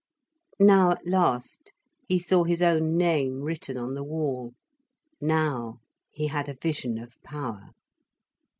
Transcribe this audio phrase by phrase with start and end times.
[0.59, 1.73] Now at last
[2.07, 4.55] he saw his own name written on the wall.
[5.21, 5.77] Now
[6.11, 7.69] he had a vision of power.